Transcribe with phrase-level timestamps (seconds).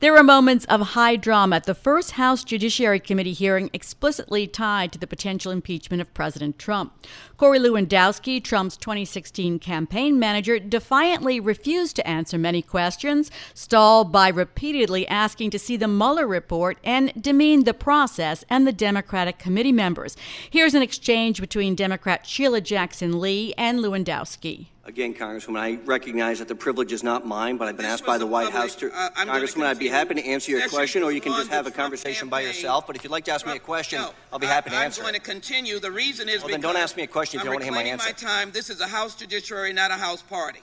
[0.00, 4.92] There were moments of high drama at the first House Judiciary Committee hearing explicitly tied
[4.92, 6.92] to the potential impeachment of President Trump.
[7.36, 15.04] Corey Lewandowski, Trump's 2016 campaign manager, defiantly refused to answer many questions, stalled by repeatedly
[15.08, 20.16] asking to see the Mueller report, and demeaned the process and the Democratic committee members.
[20.48, 24.68] Here's an exchange between Democrat Sheila Jackson Lee and Lewandowski.
[24.88, 28.06] Again, Congresswoman, I recognize that the privilege is not mine, but I've been this asked
[28.06, 28.90] by the White public, House to.
[28.90, 31.70] Uh, Congresswoman, I'd be happy to answer your question, or you can just have a
[31.70, 32.86] conversation by yourself.
[32.86, 34.84] But if you'd like to ask me a question, no, I'll be happy to I'm
[34.86, 35.02] answer.
[35.02, 35.78] I'm going to continue.
[35.78, 37.76] The reason is well, then don't ask me a question if I'm you don't want
[37.76, 38.08] to hear my answer.
[38.08, 38.50] my time.
[38.50, 40.60] This is a House Judiciary, not a House party.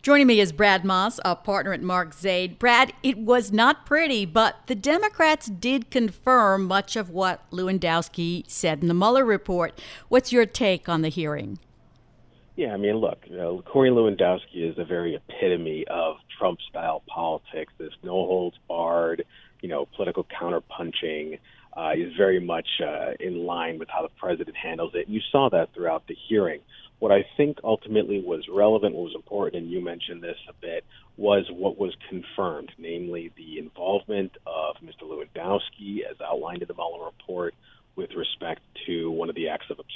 [0.00, 2.58] Joining me is Brad Moss, a partner at Mark Zaid.
[2.58, 8.80] Brad, it was not pretty, but the Democrats did confirm much of what Lewandowski said
[8.80, 9.78] in the Mueller report.
[10.08, 11.58] What's your take on the hearing?
[12.56, 17.02] Yeah, I mean, look, you know, Corey Lewandowski is a very epitome of Trump style
[17.06, 17.72] politics.
[17.78, 19.24] This no holds barred,
[19.60, 21.38] you know, political counterpunching.
[21.76, 25.08] Uh, is very much uh, in line with how the president handles it.
[25.08, 26.60] You saw that throughout the hearing.
[27.00, 30.84] What I think ultimately was relevant, what was important, and you mentioned this a bit,
[31.16, 35.02] was what was confirmed, namely the involvement of Mr.
[35.02, 37.56] Lewandowski, as outlined in the Mueller report,
[37.96, 39.48] with respect to one of the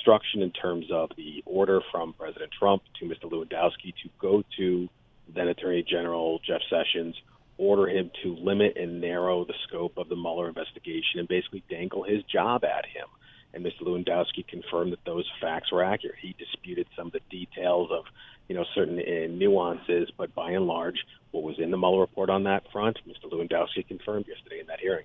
[0.08, 3.30] obstruction in terms of the order from President Trump to Mr.
[3.30, 4.88] Lewandowski to go to
[5.34, 7.14] then Attorney General Jeff Sessions,
[7.58, 12.02] order him to limit and narrow the scope of the Mueller investigation and basically dangle
[12.04, 13.06] his job at him.
[13.52, 13.82] And Mr.
[13.82, 16.16] Lewandowski confirmed that those facts were accurate.
[16.22, 18.04] He disputed some of the details of,
[18.48, 22.30] you know, certain uh, nuances, but by and large, what was in the Mueller report
[22.30, 23.30] on that front, Mr.
[23.30, 25.04] Lewandowski confirmed yesterday in that hearing.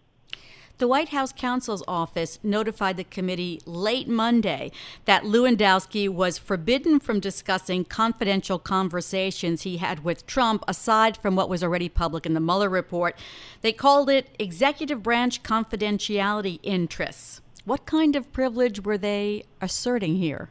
[0.80, 4.72] The White House counsel's office notified the committee late Monday
[5.06, 11.48] that Lewandowski was forbidden from discussing confidential conversations he had with Trump aside from what
[11.48, 13.16] was already public in the Mueller report.
[13.62, 17.42] They called it executive branch confidentiality interests.
[17.66, 20.50] What kind of privilege were they asserting here?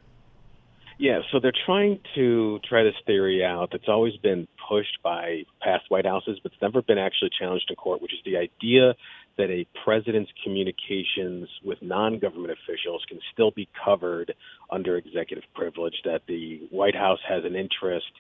[0.99, 5.87] Yeah, so they're trying to try this theory out that's always been pushed by past
[5.89, 8.95] White Houses, but it's never been actually challenged in court, which is the idea
[9.39, 14.35] that a president's communications with non government officials can still be covered
[14.71, 18.13] under executive privilege, that the White House has an interest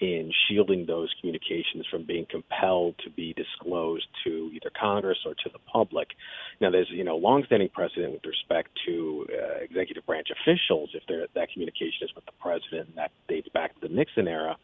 [0.00, 5.50] in shielding those communications from being compelled to be disclosed to either Congress or to
[5.52, 6.08] the public.
[6.60, 11.02] Now, there's you know longstanding precedent with respect to uh, executive branch officials if
[11.34, 14.56] that communication is with the president, and that dates back to the Nixon era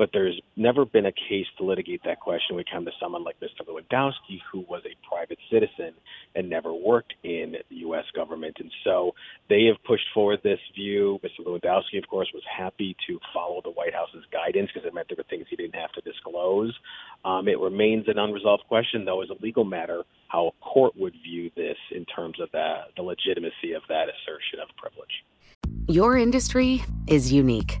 [0.00, 3.36] but there's never been a case to litigate that question we come to someone like
[3.38, 3.68] Mr.
[3.68, 5.92] Lewandowski, who was a private citizen
[6.34, 8.06] and never worked in the U.S.
[8.16, 8.56] government.
[8.60, 9.12] And so
[9.50, 11.20] they have pushed forward this view.
[11.22, 11.46] Mr.
[11.46, 15.16] Lewandowski, of course, was happy to follow the White House's guidance because it meant there
[15.18, 16.74] were things he didn't have to disclose.
[17.26, 21.12] Um, it remains an unresolved question, though, as a legal matter, how a court would
[21.22, 25.26] view this in terms of that, the legitimacy of that assertion of privilege.
[25.88, 27.80] Your industry is unique.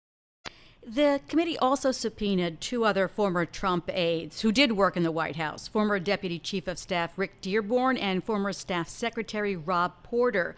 [0.85, 5.35] The committee also subpoenaed two other former Trump aides who did work in the White
[5.35, 10.55] House former Deputy Chief of Staff Rick Dearborn and former Staff Secretary Rob Porter.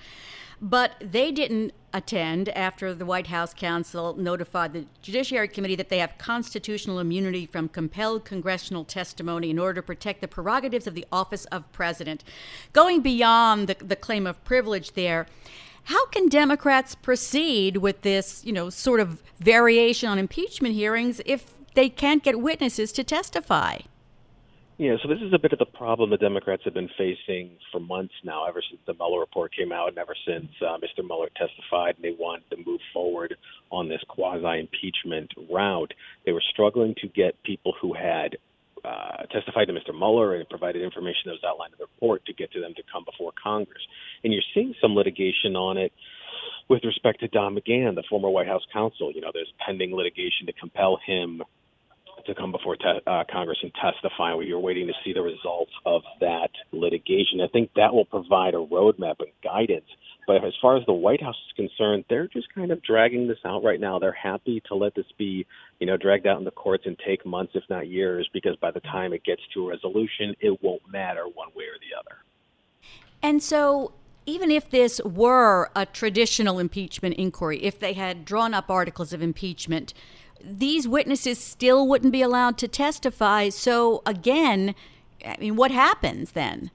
[0.62, 6.00] But they didn't attend after the White House counsel notified the Judiciary Committee that they
[6.00, 11.06] have constitutional immunity from compelled congressional testimony in order to protect the prerogatives of the
[11.12, 12.24] office of president.
[12.72, 15.28] Going beyond the, the claim of privilege there,
[15.86, 21.54] how can Democrats proceed with this, you know, sort of variation on impeachment hearings if
[21.74, 23.80] they can't get witnesses to testify?
[24.78, 27.80] Yeah, so this is a bit of the problem the Democrats have been facing for
[27.80, 31.06] months now, ever since the Mueller report came out, and ever since uh, Mr.
[31.06, 33.36] Mueller testified and they wanted to move forward
[33.72, 35.94] on this quasi impeachment route.
[36.26, 38.38] They were struggling to get people who had
[38.84, 39.98] uh, testified to Mr.
[39.98, 42.84] Mueller and provided information that was outlined in the report to get to them to
[42.92, 43.82] come before Congress.
[44.24, 45.94] And you're seeing some litigation on it
[46.70, 49.12] with respect to Don McGahn, the former White House counsel.
[49.12, 51.44] You know, there's pending litigation to compel him
[52.26, 54.36] to come before te- uh, Congress and testify.
[54.42, 57.42] You're waiting to see the results of that litigation.
[57.42, 59.90] I think that will provide a roadmap and guidance
[60.26, 63.40] but as far as the White House is concerned, they're just kind of dragging this
[63.46, 64.00] out right now.
[64.00, 65.46] They're happy to let this be,
[65.80, 68.72] you know, dragged out in the courts and take months, if not years, because by
[68.72, 72.22] the time it gets to a resolution, it won't matter one way or the other.
[73.22, 73.94] And so,
[74.26, 79.22] even if this were a traditional impeachment inquiry, if they had drawn up articles of
[79.22, 79.94] impeachment,
[80.44, 83.50] these witnesses still wouldn't be allowed to testify.
[83.50, 84.76] So, again,
[85.26, 86.72] I mean, what happens then?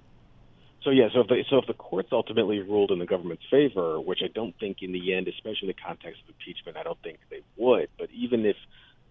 [0.83, 4.01] So yeah, so if the, so if the courts ultimately ruled in the government's favor,
[4.01, 7.01] which I don't think in the end, especially in the context of impeachment, I don't
[7.03, 7.89] think they would.
[7.99, 8.57] But even if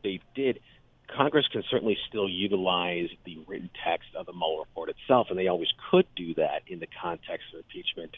[0.01, 0.60] they did,
[1.08, 5.48] Congress can certainly still utilize the written text of the Mueller report itself, and they
[5.48, 8.16] always could do that in the context of impeachment,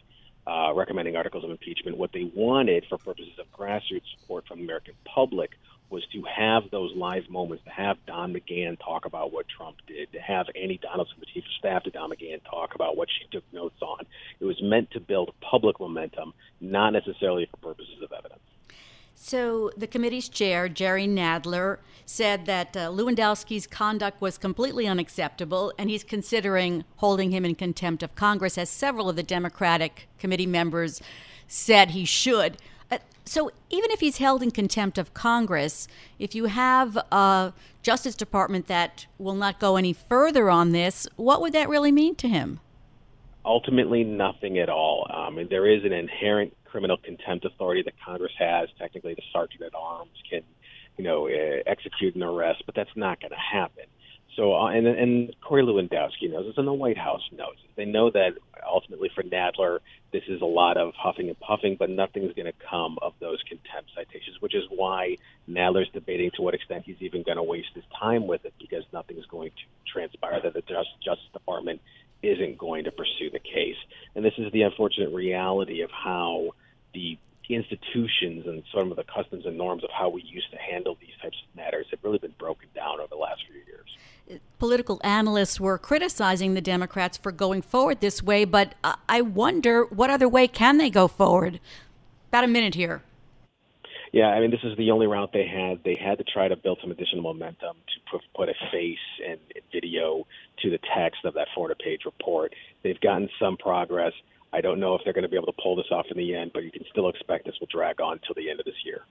[0.47, 1.97] uh, recommending articles of impeachment.
[1.97, 5.51] What they wanted for purposes of grassroots support from the American public
[5.89, 10.11] was to have those live moments, to have Don McGahn talk about what Trump did,
[10.11, 13.27] to have Annie Donaldson, the chief of staff to Don McGahn, talk about what she
[13.31, 14.05] took notes on.
[14.39, 18.41] It was meant to build public momentum, not necessarily for purposes of evidence.
[19.21, 25.89] So, the committee's chair, Jerry Nadler, said that uh, Lewandowski's conduct was completely unacceptable, and
[25.89, 31.01] he's considering holding him in contempt of Congress, as several of the Democratic committee members
[31.49, 32.57] said he should.
[33.29, 38.65] So even if he's held in contempt of Congress, if you have a Justice Department
[38.65, 42.59] that will not go any further on this, what would that really mean to him?
[43.45, 45.07] Ultimately, nothing at all.
[45.13, 48.67] Um, there is an inherent criminal contempt authority that Congress has.
[48.79, 50.41] Technically, the sergeant at arms can
[50.97, 53.85] you know, uh, execute an arrest, but that's not going to happen.
[54.35, 57.69] So, uh, and and Corey Lewandowski knows this, and the White House knows it.
[57.75, 58.33] They know that
[58.71, 59.79] ultimately for Nadler,
[60.11, 63.41] this is a lot of huffing and puffing, but nothing's going to come of those
[63.47, 65.17] contempt citations, which is why
[65.49, 68.83] Nadler's debating to what extent he's even going to waste his time with it, because
[68.93, 71.81] nothing's going to transpire that the Justice Department
[72.21, 73.77] isn't going to pursue the case.
[74.15, 76.51] And this is the unfortunate reality of how
[76.93, 77.17] the
[77.49, 81.15] institutions and some of the customs and norms of how we used to handle these
[81.21, 85.59] types of matters have really been broken down over the last few years political analysts
[85.59, 88.75] were criticizing the Democrats for going forward this way, but
[89.07, 91.59] I wonder what other way can they go forward?
[92.27, 93.01] About a minute here.
[94.11, 95.83] Yeah, I mean, this is the only route they had.
[95.83, 97.77] They had to try to build some additional momentum
[98.11, 98.97] to put a face
[99.27, 99.39] and
[99.71, 100.25] video
[100.61, 102.53] to the text of that 400 page report.
[102.83, 104.13] They've gotten some progress.
[104.51, 106.35] I don't know if they're going to be able to pull this off in the
[106.35, 108.83] end, but you can still expect this will drag on until the end of this
[108.83, 109.01] year.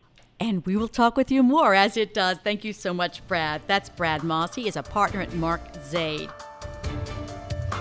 [0.41, 2.39] And we will talk with you more as it does.
[2.39, 3.63] Thank you so much, Brad.
[3.67, 4.55] That's Brad Moss.
[4.55, 6.31] He is a partner at Mark Zaid.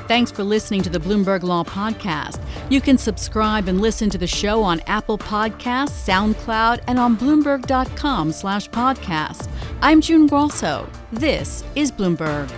[0.07, 2.41] Thanks for listening to the Bloomberg Law Podcast.
[2.69, 8.31] You can subscribe and listen to the show on Apple Podcasts, SoundCloud, and on Bloomberg.com
[8.31, 9.49] slash podcast.
[9.81, 10.89] I'm June Grosso.
[11.11, 12.49] This is Bloomberg.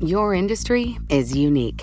[0.00, 1.82] Your industry is unique.